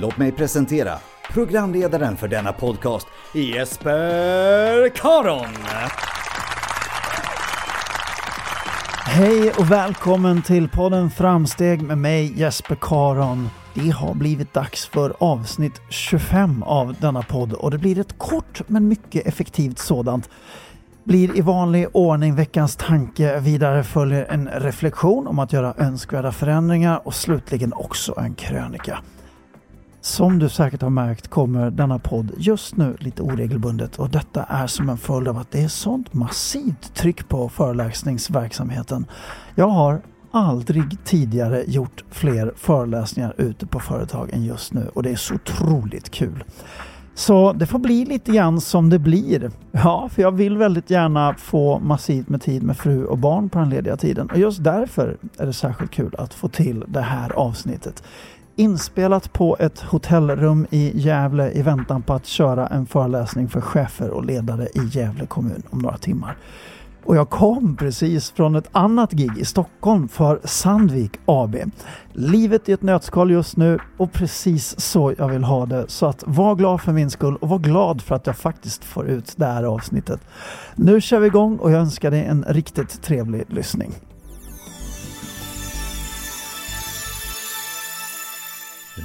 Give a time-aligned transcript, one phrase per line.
[0.00, 0.98] Låt mig presentera
[1.32, 5.48] programledaren för denna podcast, Jesper Karon.
[9.04, 13.48] Hej och välkommen till podden Framsteg med mig Jesper Karon.
[13.74, 18.62] Det har blivit dags för avsnitt 25 av denna podd och det blir ett kort
[18.66, 20.28] men mycket effektivt sådant.
[21.04, 27.00] Blir i vanlig ordning veckans tanke, vidare följer en reflektion om att göra önskvärda förändringar
[27.04, 28.98] och slutligen också en krönika.
[30.02, 34.66] Som du säkert har märkt kommer denna podd just nu lite oregelbundet och detta är
[34.66, 39.06] som en följd av att det är sånt massivt tryck på föreläsningsverksamheten.
[39.54, 45.10] Jag har aldrig tidigare gjort fler föreläsningar ute på företag än just nu och det
[45.10, 46.44] är så otroligt kul.
[47.14, 49.50] Så det får bli lite grann som det blir.
[49.72, 53.58] Ja, för jag vill väldigt gärna få massivt med tid med fru och barn på
[53.58, 57.32] den lediga tiden och just därför är det särskilt kul att få till det här
[57.32, 58.02] avsnittet
[58.60, 64.10] inspelat på ett hotellrum i Gävle i väntan på att köra en föreläsning för chefer
[64.10, 66.36] och ledare i Gävle kommun om några timmar.
[67.04, 71.56] Och jag kom precis från ett annat gig i Stockholm för Sandvik AB.
[72.12, 75.84] Livet i ett nötskal just nu och precis så jag vill ha det.
[75.88, 79.06] Så att var glad för min skull och var glad för att jag faktiskt får
[79.06, 80.20] ut det här avsnittet.
[80.74, 83.92] Nu kör vi igång och jag önskar dig en riktigt trevlig lyssning.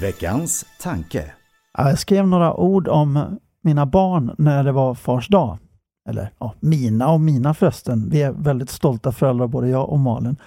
[0.01, 1.33] Veckans tanke.
[1.77, 5.57] Jag skrev några ord om mina barn när det var fars dag.
[6.09, 8.09] Eller ja, mina och mina förresten.
[8.09, 10.37] Vi är väldigt stolta föräldrar både jag och Malin.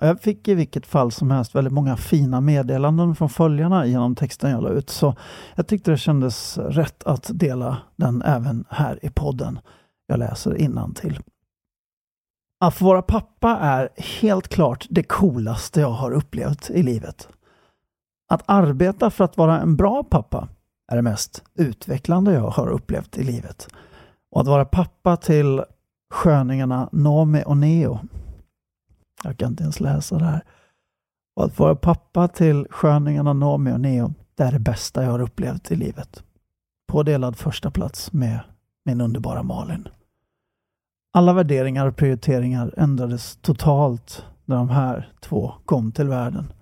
[0.00, 4.50] Jag fick i vilket fall som helst väldigt många fina meddelanden från följarna genom texten
[4.50, 4.90] jag la ut.
[4.90, 5.14] Så
[5.54, 9.58] jag tyckte det kändes rätt att dela den även här i podden.
[10.06, 11.20] Jag läser till.
[12.60, 13.88] Att få vara pappa är
[14.20, 17.28] helt klart det coolaste jag har upplevt i livet.
[18.32, 20.48] Att arbeta för att vara en bra pappa
[20.92, 23.68] är det mest utvecklande jag har upplevt i livet.
[24.30, 25.62] Och att vara pappa till
[26.14, 27.98] sköningarna Nomi och Neo.
[29.24, 30.44] Jag kan inte ens läsa det här.
[31.36, 35.20] Och att vara pappa till sköningarna Nomi och Neo, det är det bästa jag har
[35.20, 36.24] upplevt i livet.
[36.92, 38.40] På delad första plats med
[38.84, 39.88] min underbara Malin.
[41.12, 46.52] Alla värderingar och prioriteringar ändrades totalt när de här två kom till världen.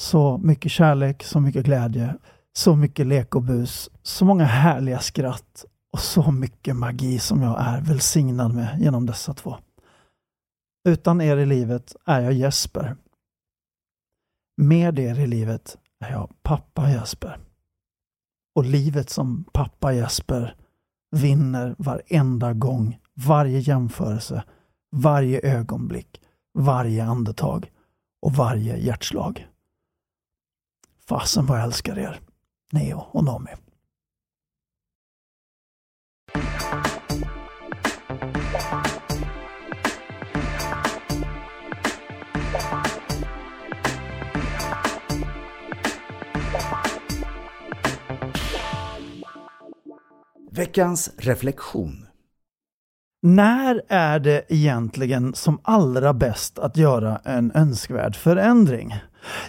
[0.00, 2.16] Så mycket kärlek, så mycket glädje,
[2.52, 7.60] så mycket lek och bus, så många härliga skratt och så mycket magi som jag
[7.60, 9.56] är välsignad med genom dessa två.
[10.88, 12.96] Utan er i livet är jag Jesper.
[14.56, 17.38] Med er i livet är jag pappa Jesper.
[18.54, 20.56] Och livet som pappa Jesper
[21.16, 24.44] vinner varenda gång, varje jämförelse,
[24.90, 26.20] varje ögonblick,
[26.58, 27.70] varje andetag
[28.22, 29.48] och varje hjärtslag.
[31.08, 32.20] Fasen vad jag älskar er,
[32.72, 33.50] Neo och Nomi.
[50.50, 52.07] Veckans reflektion.
[53.22, 58.96] När är det egentligen som allra bäst att göra en önskvärd förändring?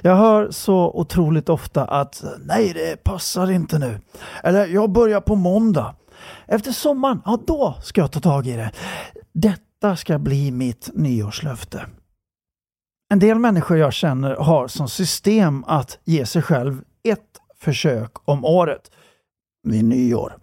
[0.02, 4.00] Jag hör så otroligt ofta att nej, det passar inte nu.
[4.44, 5.96] Eller jag börjar på måndag.
[6.48, 8.72] Efter sommaren, ja då ska jag ta tag i det.
[9.34, 11.86] Detta ska bli mitt nyårslöfte.
[13.12, 18.46] En del människor jag känner har som system att ge sig själv ett försök om
[18.46, 18.92] året
[19.64, 20.38] vid nyår.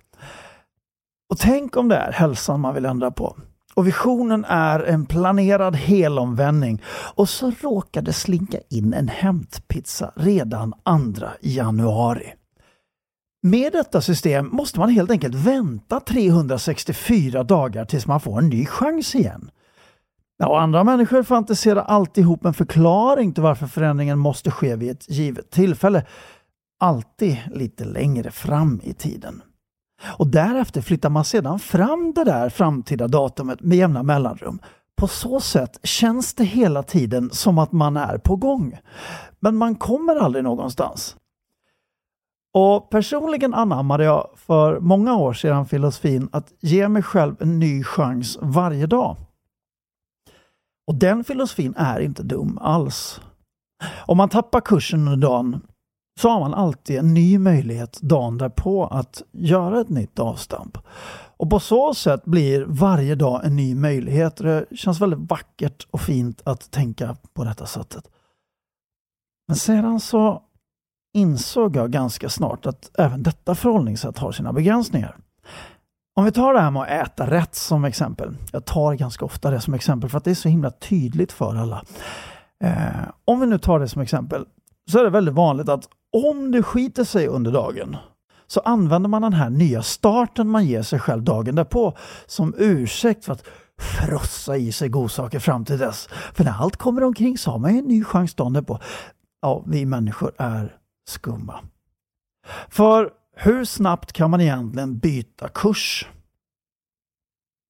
[1.30, 3.36] Och tänk om det är hälsan man vill ändra på.
[3.74, 6.82] Och visionen är en planerad helomvändning
[7.14, 10.72] och så råkar det slinka in en hämtpizza redan
[11.16, 12.32] 2 januari.
[13.42, 18.66] Med detta system måste man helt enkelt vänta 364 dagar tills man får en ny
[18.66, 19.50] chans igen.
[20.38, 24.90] Ja, och andra människor fantiserar alltid ihop en förklaring till varför förändringen måste ske vid
[24.90, 26.06] ett givet tillfälle.
[26.80, 29.42] Alltid lite längre fram i tiden.
[30.18, 34.58] Och därefter flyttar man sedan fram det där framtida datumet med jämna mellanrum.
[34.96, 38.78] På så sätt känns det hela tiden som att man är på gång.
[39.40, 41.16] Men man kommer aldrig någonstans.
[42.54, 47.84] Och personligen anammade jag för många år sedan filosofin att ge mig själv en ny
[47.84, 49.16] chans varje dag.
[50.86, 53.20] Och den filosofin är inte dum alls.
[54.06, 55.60] Om man tappar kursen under dagen
[56.20, 60.78] så har man alltid en ny möjlighet dagen därpå att göra ett nytt avstamp.
[61.36, 64.36] Och på så sätt blir varje dag en ny möjlighet.
[64.36, 68.04] Det känns väldigt vackert och fint att tänka på detta sättet.
[69.48, 70.42] Men sedan så
[71.14, 75.16] insåg jag ganska snart att även detta förhållningssätt har sina begränsningar.
[76.16, 78.36] Om vi tar det här med att äta rätt som exempel.
[78.52, 81.56] Jag tar ganska ofta det som exempel för att det är så himla tydligt för
[81.56, 81.84] alla.
[82.64, 84.44] Eh, om vi nu tar det som exempel
[84.90, 87.96] så är det väldigt vanligt att om det skiter sig under dagen
[88.46, 93.24] så använder man den här nya starten man ger sig själv dagen därpå som ursäkt
[93.24, 93.46] för att
[93.78, 96.06] frossa i sig godsaker fram till dess.
[96.06, 98.80] För när allt kommer omkring så har man ju en ny chans dagen därpå.
[99.40, 100.76] Ja, vi människor är
[101.08, 101.60] skumma.
[102.68, 106.08] För hur snabbt kan man egentligen byta kurs?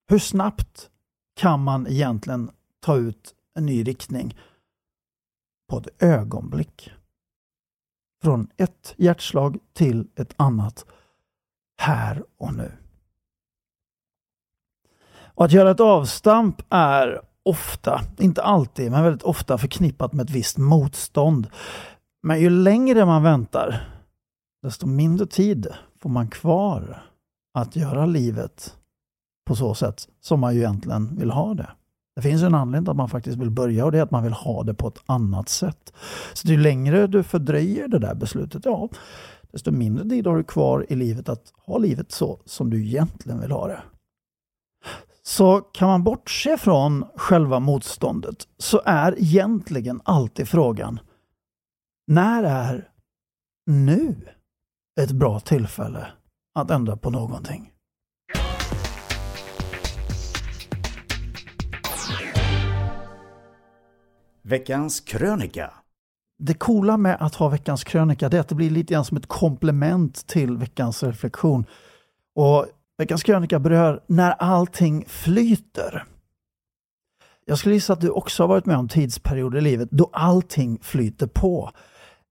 [0.09, 0.91] Hur snabbt
[1.37, 2.51] kan man egentligen
[2.81, 4.39] ta ut en ny riktning
[5.71, 6.91] på ett ögonblick?
[8.23, 10.85] Från ett hjärtslag till ett annat
[11.79, 12.73] här och nu.
[15.37, 20.35] Och att göra ett avstamp är ofta, inte alltid, men väldigt ofta förknippat med ett
[20.35, 21.51] visst motstånd.
[22.23, 23.89] Men ju längre man väntar,
[24.63, 25.67] desto mindre tid
[26.01, 27.03] får man kvar
[27.55, 28.77] att göra livet
[29.47, 31.71] på så sätt som man ju egentligen vill ha det.
[32.17, 34.23] Det finns en anledning till att man faktiskt vill börja och det är att man
[34.23, 35.93] vill ha det på ett annat sätt.
[36.33, 38.89] Så ju längre du fördröjer det där beslutet, ja,
[39.53, 43.41] desto mindre tid har du kvar i livet att ha livet så som du egentligen
[43.41, 43.83] vill ha det.
[45.23, 51.01] Så kan man bortse från själva motståndet så är egentligen alltid frågan
[52.07, 52.91] när är
[53.67, 54.17] nu
[55.01, 56.07] ett bra tillfälle
[56.55, 57.73] att ändra på någonting?
[64.49, 65.71] Veckans krönika.
[66.39, 69.27] Det coola med att ha veckans krönika är att det blir lite grann som ett
[69.27, 71.65] komplement till veckans reflektion.
[72.35, 72.67] Och
[72.99, 76.05] veckans krönika berör när allting flyter.
[77.45, 80.79] Jag skulle gissa att du också har varit med om tidsperioder i livet då allting
[80.83, 81.71] flyter på.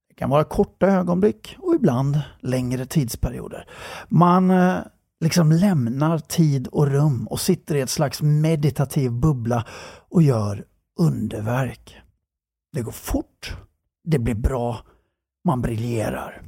[0.09, 3.67] Det kan vara korta ögonblick och ibland längre tidsperioder.
[4.09, 4.77] Man eh,
[5.19, 9.65] liksom lämnar tid och rum och sitter i ett slags meditativ bubbla
[10.09, 10.65] och gör
[10.99, 12.01] underverk.
[12.75, 13.57] Det går fort,
[14.03, 14.77] det blir bra,
[15.43, 16.41] man briljerar.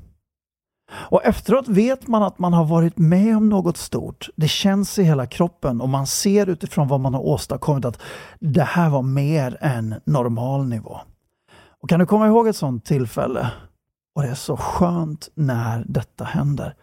[0.91, 4.29] Och efteråt vet man att man har varit med om något stort.
[4.35, 8.01] Det känns i hela kroppen och man ser utifrån vad man har åstadkommit att
[8.39, 10.99] det här var mer än normal nivå.
[11.81, 13.51] Och kan du komma ihåg ett sådant tillfälle?
[14.15, 16.75] Och det är så skönt när detta händer.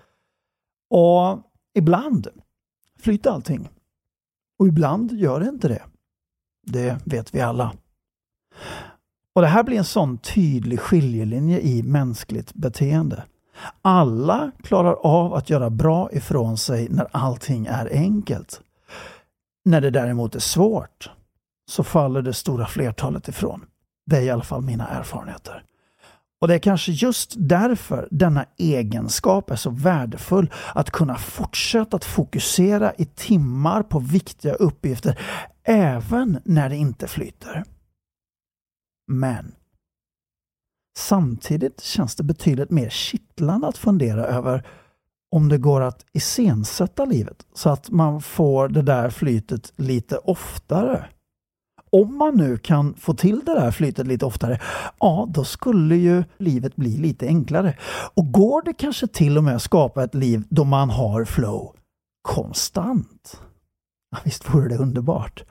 [0.90, 1.38] Och
[1.74, 2.28] ibland
[3.00, 3.68] flyter allting.
[4.58, 5.82] Och ibland gör det inte det.
[6.66, 7.72] Det vet vi alla.
[9.34, 13.24] Och Det här blir en sån tydlig skiljelinje i mänskligt beteende.
[13.82, 18.60] Alla klarar av att göra bra ifrån sig när allting är enkelt.
[19.64, 21.10] När det däremot är svårt
[21.70, 23.64] så faller det stora flertalet ifrån.
[24.06, 25.62] Det är i alla fall mina erfarenheter.
[26.40, 30.50] Och det är kanske just därför denna egenskap är så värdefull.
[30.74, 35.18] Att kunna fortsätta att fokusera i timmar på viktiga uppgifter
[35.64, 37.64] även när det inte flyter.
[39.06, 39.54] Men
[40.99, 44.66] samtidigt känns det betydligt mer kittlande att fundera över
[45.34, 51.04] om det går att iscensätta livet så att man får det där flytet lite oftare.
[51.90, 54.61] Om man nu kan få till det där flytet lite oftare,
[55.00, 57.78] ja då skulle ju livet bli lite enklare.
[58.14, 61.75] Och går det kanske till och med att skapa ett liv då man har flow
[62.23, 63.40] konstant?
[64.11, 65.44] Ja, visst vore det underbart?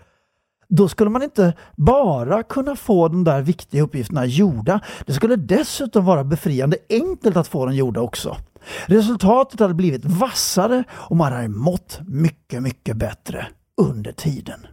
[0.76, 4.80] Då skulle man inte bara kunna få de där viktiga uppgifterna gjorda.
[5.06, 8.38] Det skulle dessutom vara befriande enkelt att få dem gjorda också.
[8.86, 13.48] Resultatet hade blivit vassare och man hade mått mycket, mycket bättre
[13.82, 14.68] under tiden.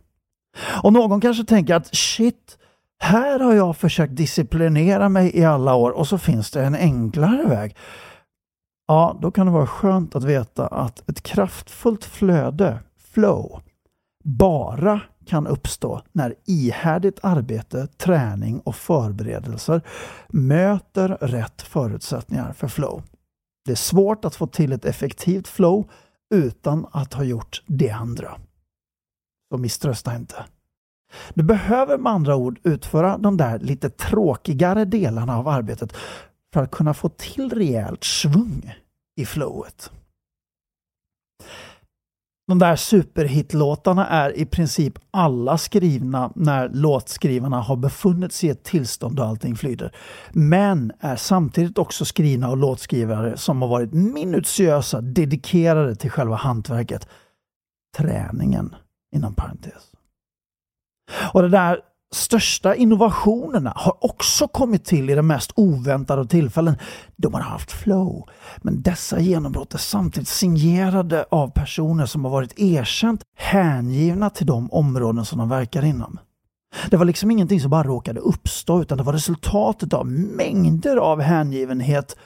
[0.82, 2.58] Och någon kanske tänker att shit,
[3.02, 7.44] här har jag försökt disciplinera mig i alla år och så finns det en enklare
[7.44, 7.76] väg.
[8.88, 12.78] Ja, då kan det vara skönt att veta att ett kraftfullt flöde,
[13.12, 13.60] flow,
[14.24, 19.82] bara kan uppstå när ihärdigt arbete, träning och förberedelser
[20.28, 23.02] möter rätt förutsättningar för flow.
[23.64, 25.90] Det är svårt att få till ett effektivt flow
[26.34, 28.38] utan att ha gjort det andra.
[29.52, 30.44] Så misströsta inte.
[31.34, 35.96] Du behöver med andra ord utföra de där lite tråkigare delarna av arbetet
[36.52, 38.74] för att kunna få till rejält svung
[39.16, 39.90] i flowet.
[42.50, 48.64] De där superhitlåtarna är i princip alla skrivna när låtskrivarna har befunnit sig i ett
[48.64, 49.94] tillstånd då allting flyter.
[50.30, 57.08] Men är samtidigt också skrivna av låtskrivare som har varit minutiösa, dedikerade till själva hantverket.
[57.96, 58.74] Träningen,
[59.16, 59.82] inom parentes.
[61.32, 61.80] Och det där
[62.14, 66.76] största innovationerna har också kommit till i de mest oväntade tillfällen
[67.16, 68.28] då man har haft flow.
[68.58, 74.72] Men dessa genombrott är samtidigt signerade av personer som har varit erkänt hängivna till de
[74.72, 76.18] områden som de verkar inom.
[76.90, 81.20] Det var liksom ingenting som bara råkade uppstå utan det var resultatet av mängder av
[81.20, 82.16] hängivenhet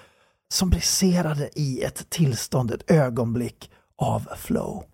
[0.48, 4.84] som briserade i ett tillstånd, ett ögonblick av flow.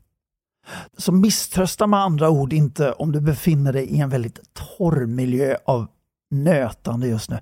[0.96, 5.56] Så misströsta med andra ord inte om du befinner dig i en väldigt torr miljö
[5.64, 5.86] av
[6.30, 7.38] nötande just nu.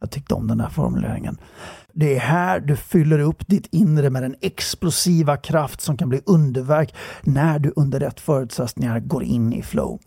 [0.00, 1.38] Jag tyckte om den här formuleringen.
[1.92, 6.20] Det är här du fyller upp ditt inre med den explosiva kraft som kan bli
[6.26, 10.00] underverk när du under rätt förutsättningar går in i flow.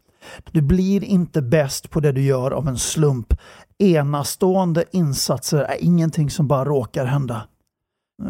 [0.51, 3.33] Du blir inte bäst på det du gör av en slump.
[3.77, 7.47] Enastående insatser är ingenting som bara råkar hända.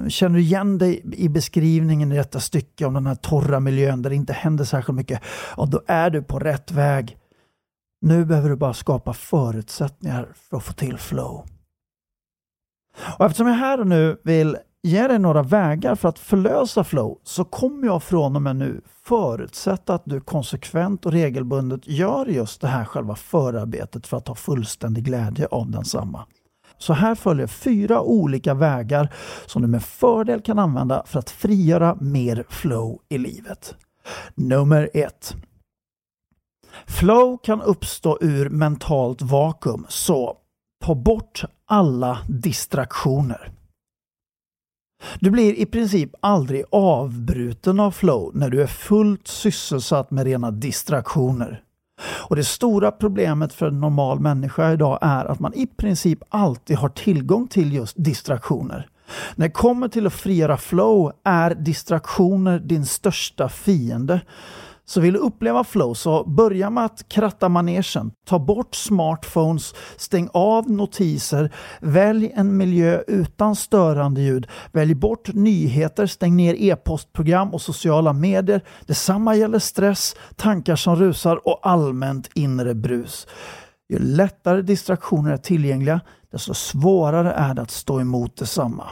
[0.08, 4.10] Känner du igen dig i beskrivningen i detta stycke om den här torra miljön där
[4.10, 5.22] det inte händer särskilt mycket?
[5.58, 7.18] Ja, då är du på rätt väg.
[8.02, 11.46] Nu behöver du bara skapa förutsättningar för att få till flow.
[13.18, 17.20] Och eftersom jag här och nu vill ge dig några vägar för att förlösa flow
[17.24, 22.62] så kommer jag från och med nu förutsätta att du konsekvent och regelbundet gör just
[22.62, 26.26] det här själva förarbetet för att ha fullständig glädje av densamma.
[26.78, 29.14] Så här följer fyra olika vägar
[29.46, 33.76] som du med fördel kan använda för att frigöra mer flow i livet.
[34.36, 35.36] Nummer 1
[36.88, 40.38] Flow kan uppstå ur mentalt vakuum, så
[40.86, 43.52] ta bort alla distraktioner.
[45.20, 50.52] Du blir i princip aldrig avbruten av flow när du är fullt sysselsatt med rena
[50.52, 51.65] distraktioner.
[52.02, 56.78] Och Det stora problemet för en normal människa idag är att man i princip alltid
[56.78, 58.88] har tillgång till just distraktioner.
[59.36, 64.22] När det kommer till att frigöra flow är distraktioner din största fiende.
[64.86, 68.12] Så vill du uppleva flow så börja med att kratta manegen.
[68.26, 74.48] Ta bort smartphones, stäng av notiser, välj en miljö utan störande ljud.
[74.72, 78.62] Välj bort nyheter, stäng ner e-postprogram och sociala medier.
[78.86, 83.28] Detsamma gäller stress, tankar som rusar och allmänt inre brus.
[83.90, 86.02] Ju lättare distraktioner är tillgängliga,
[86.32, 88.90] desto svårare är det att stå emot detsamma.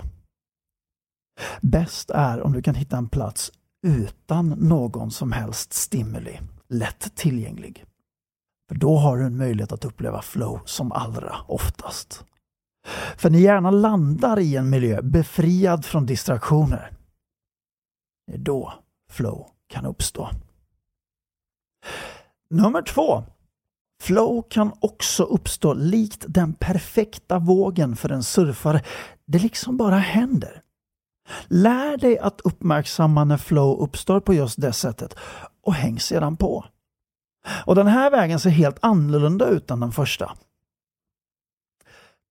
[1.61, 3.51] Bäst är om du kan hitta en plats
[3.83, 7.85] utan någon som helst stimuli, lätt tillgänglig.
[8.69, 12.25] För då har du en möjlighet att uppleva flow som allra oftast.
[13.17, 16.93] För när hjärnan landar i en miljö befriad från distraktioner,
[18.27, 18.73] det är då
[19.09, 20.29] flow kan uppstå.
[22.49, 23.23] Nummer två.
[24.01, 28.83] Flow kan också uppstå likt den perfekta vågen för en surfare.
[29.25, 30.62] Det liksom bara händer.
[31.47, 35.15] Lär dig att uppmärksamma när flow uppstår på just det sättet
[35.63, 36.65] och häng sedan på.
[37.65, 40.31] Och den här vägen ser helt annorlunda ut än den första.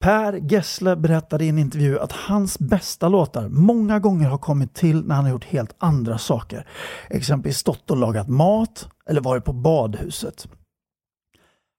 [0.01, 5.05] Per Gessle berättade i en intervju att hans bästa låtar många gånger har kommit till
[5.07, 6.67] när han har gjort helt andra saker.
[7.11, 10.49] Exempelvis stått och lagat mat eller varit på badhuset.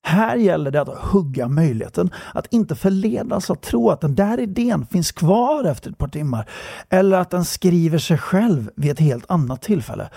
[0.06, 4.86] Här gäller det att hugga möjligheten att inte förledas att tro att den där idén
[4.86, 6.50] finns kvar efter ett par timmar
[6.90, 10.10] eller att den skriver sig själv vid ett helt annat tillfälle.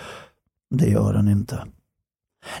[0.69, 1.65] Det gör den inte.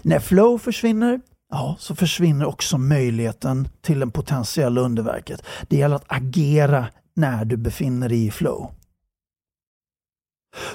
[0.01, 5.43] När flow försvinner, ja, så försvinner också möjligheten till det potentiella underverket.
[5.67, 8.71] Det gäller att agera när du befinner dig i flow.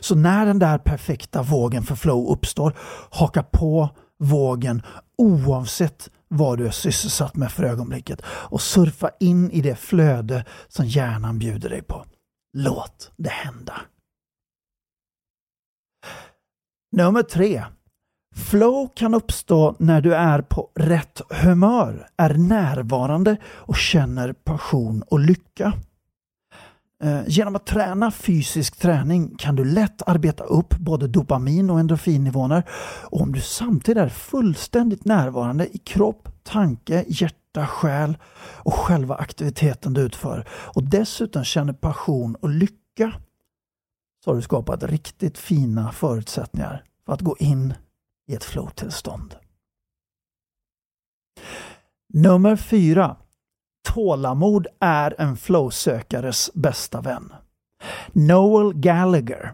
[0.01, 2.77] Så när den där perfekta vågen för flow uppstår,
[3.11, 3.91] haka på
[4.23, 4.83] vågen
[5.19, 10.87] oavsett vad du är sysselsatt med för ögonblicket och surfa in i det flöde som
[10.87, 12.05] hjärnan bjuder dig på.
[12.57, 13.81] Låt det hända.
[16.93, 17.65] Nummer tre.
[18.35, 25.21] Flow kan uppstå när du är på rätt humör, är närvarande och känner passion och
[25.21, 25.73] lycka.
[27.03, 32.63] Eh, genom att träna fysisk träning kan du lätt arbeta upp både dopamin och endorfinnivåer
[33.05, 39.93] och om du samtidigt är fullständigt närvarande i kropp, tanke, hjärta, själ och själva aktiviteten
[39.93, 43.13] du utför och dessutom känner passion och lycka
[44.25, 47.75] så har du skapat riktigt fina förutsättningar för att gå in
[48.29, 49.35] i ett flow-tillstånd.
[52.15, 53.17] Nummer fyra.
[53.83, 57.33] Tålamod är en flowsökares bästa vän.
[58.13, 59.53] Noel Gallagher,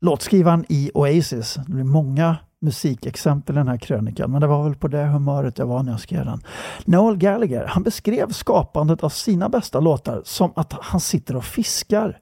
[0.00, 1.54] låtskrivaren i Oasis.
[1.54, 5.58] Det blir många musikexempel i den här krönikan, men det var väl på det humöret
[5.58, 6.40] jag var när jag skrev den.
[6.84, 12.18] Noel Gallagher, han beskrev skapandet av sina bästa låtar som att han sitter och fiskar.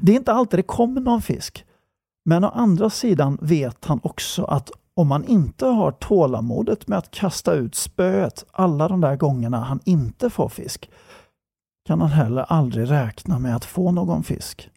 [0.00, 1.64] Det är inte alltid det kommer någon fisk.
[2.24, 7.10] Men å andra sidan vet han också att om man inte har tålamodet med att
[7.10, 10.90] kasta ut spöet alla de där gångerna han inte får fisk,
[11.86, 14.70] kan han heller aldrig räkna med att få någon fisk.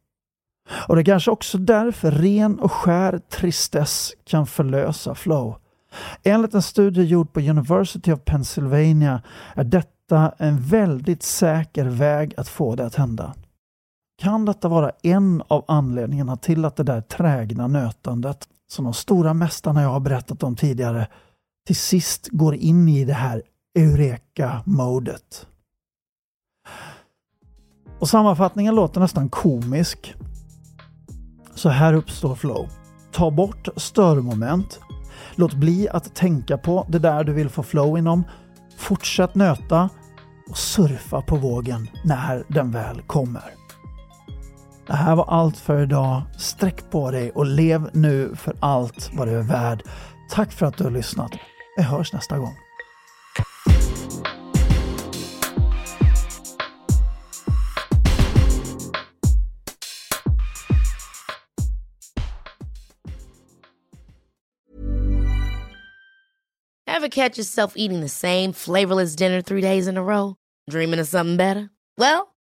[0.87, 5.55] Och det är kanske också därför ren och skär tristess kan förlösa flow.
[6.23, 9.21] Enligt en studie gjord på University of Pennsylvania
[9.55, 13.33] är detta en väldigt säker väg att få det att hända.
[14.21, 19.33] Kan detta vara en av anledningarna till att det där trägna nötandet som de stora
[19.33, 21.07] mästarna jag har berättat om tidigare
[21.67, 23.41] till sist går in i det här
[23.79, 25.47] Eureka-modet.
[27.99, 30.13] Och sammanfattningen låter nästan komisk.
[31.55, 32.69] Så här uppstår flow.
[33.11, 34.79] Ta bort störmoment.
[35.35, 38.23] Låt bli att tänka på det där du vill få flow inom.
[38.77, 39.89] Fortsätt nöta
[40.49, 43.62] och surfa på vågen när den väl kommer.
[44.87, 46.21] Det här var allt för idag.
[46.37, 49.83] Sträck på dig och lev nu för allt vad du är värd.
[50.29, 51.31] Tack för att du har lyssnat.
[51.77, 52.55] Vi hörs nästa gång.
[66.87, 70.35] Ever catch yourself eating the same flavorless dinner three days in a row?
[70.71, 71.69] Dreaming of something better?
[71.97, 72.32] Well,